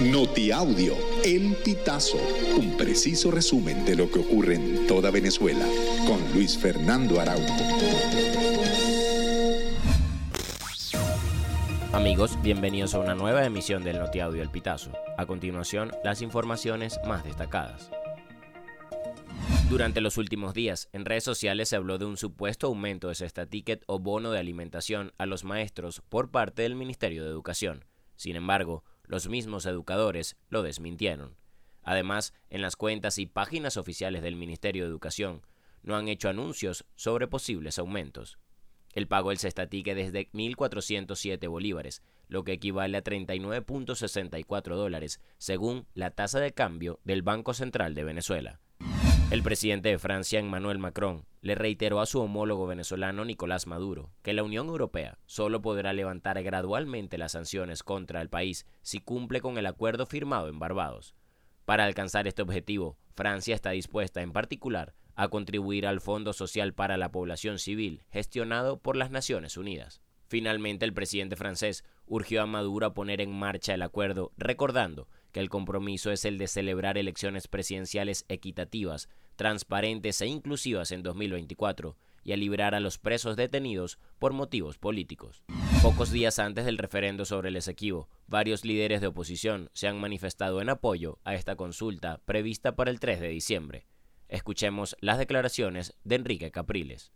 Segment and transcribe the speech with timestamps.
[0.00, 2.18] Notiaudio, El Pitazo,
[2.58, 5.64] un preciso resumen de lo que ocurre en toda Venezuela,
[6.04, 7.54] con Luis Fernando Araújo.
[11.92, 14.90] Amigos, bienvenidos a una nueva emisión del Notiaudio El Pitazo.
[15.16, 17.88] A continuación, las informaciones más destacadas.
[19.70, 23.46] Durante los últimos días, en redes sociales se habló de un supuesto aumento de cesta
[23.46, 27.84] ticket o bono de alimentación a los maestros por parte del Ministerio de Educación.
[28.16, 31.36] Sin embargo, los mismos educadores lo desmintieron.
[31.82, 35.42] Además, en las cuentas y páginas oficiales del Ministerio de Educación
[35.82, 38.38] no han hecho anuncios sobre posibles aumentos.
[38.92, 46.10] El pago del cestatique desde 1.407 bolívares, lo que equivale a 39.64 dólares, según la
[46.10, 48.60] tasa de cambio del Banco Central de Venezuela.
[49.30, 54.32] El presidente de Francia, Emmanuel Macron, le reiteró a su homólogo venezolano Nicolás Maduro que
[54.32, 59.58] la Unión Europea solo podrá levantar gradualmente las sanciones contra el país si cumple con
[59.58, 61.14] el acuerdo firmado en Barbados.
[61.66, 66.96] Para alcanzar este objetivo, Francia está dispuesta en particular a contribuir al Fondo Social para
[66.96, 70.00] la Población Civil gestionado por las Naciones Unidas.
[70.26, 75.40] Finalmente, el presidente francés urgió a Maduro a poner en marcha el acuerdo, recordando que
[75.40, 82.32] el compromiso es el de celebrar elecciones presidenciales equitativas, transparentes e inclusivas en 2024 y
[82.32, 85.44] a liberar a los presos detenidos por motivos políticos.
[85.82, 90.62] Pocos días antes del referendo sobre el Esequibo, varios líderes de oposición se han manifestado
[90.62, 93.86] en apoyo a esta consulta prevista para el 3 de diciembre.
[94.28, 97.12] Escuchemos las declaraciones de Enrique Capriles.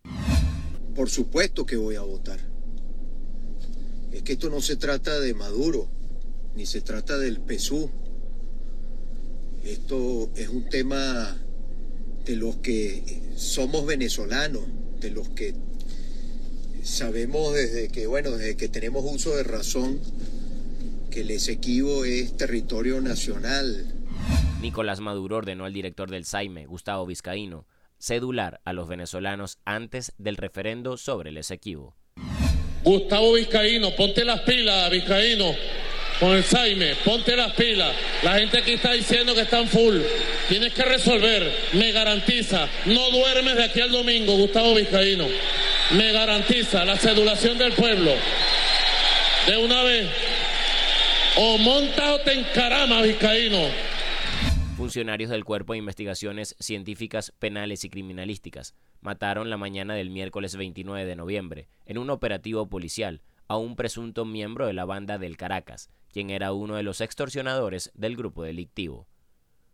[0.94, 2.38] Por supuesto que voy a votar.
[4.12, 5.88] Es que esto no se trata de Maduro,
[6.55, 7.91] ni se trata del PSU,
[9.64, 11.36] esto es un tema
[12.28, 13.02] de los que
[13.36, 14.62] somos venezolanos,
[15.00, 15.54] de los que
[16.82, 19.98] sabemos desde que, bueno, desde que tenemos uso de razón,
[21.10, 23.94] que el Esequibo es territorio nacional.
[24.60, 27.66] Nicolás Maduro ordenó al director del SAIME, Gustavo Vizcaíno,
[27.98, 31.97] cedular a los venezolanos antes del referendo sobre el Esequibo.
[32.84, 35.54] Gustavo Vizcaíno, ponte las pilas, Vizcaíno
[36.20, 37.94] con el Saime, ponte las pilas.
[38.22, 39.98] La gente aquí está diciendo que están full.
[40.48, 41.52] Tienes que resolver.
[41.74, 42.68] Me garantiza.
[42.86, 45.26] No duermes de aquí al domingo, Gustavo Vizcaíno.
[45.92, 48.12] Me garantiza la cedulación del pueblo.
[49.46, 50.08] De una vez.
[51.36, 53.68] O monta o te encarama, Vizcaíno.
[54.76, 61.04] Funcionarios del Cuerpo de Investigaciones Científicas Penales y Criminalísticas mataron la mañana del miércoles 29
[61.04, 65.91] de noviembre en un operativo policial a un presunto miembro de la banda del Caracas,
[66.12, 69.09] quien era uno de los extorsionadores del grupo delictivo.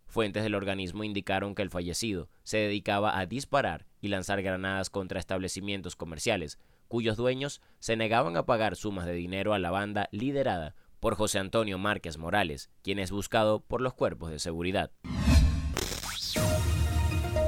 [0.06, 5.18] Fuentes del organismo indicaron que el fallecido se dedicaba a disparar y lanzar granadas contra
[5.18, 10.76] establecimientos comerciales, cuyos dueños se negaban a pagar sumas de dinero a la banda liderada
[11.00, 14.92] por José Antonio Márquez Morales, quien es buscado por los cuerpos de seguridad.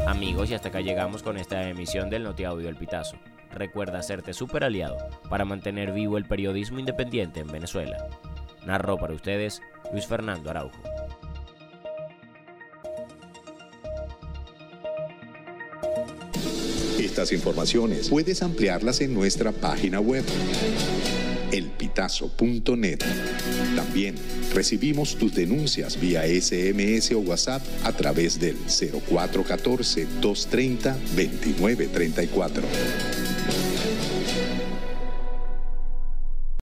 [0.06, 3.16] Amigos, y hasta acá llegamos con esta emisión del Notiaudio El Pitazo.
[3.56, 4.98] Recuerda hacerte super aliado
[5.30, 7.96] para mantener vivo el periodismo independiente en Venezuela.
[8.66, 9.62] Narró para ustedes
[9.92, 10.78] Luis Fernando Araujo.
[16.98, 20.24] Estas informaciones puedes ampliarlas en nuestra página web
[21.50, 22.98] elpitazo.net.
[23.74, 24.16] También
[24.54, 33.15] recibimos tus denuncias vía SMS o WhatsApp a través del 0414 230 2934.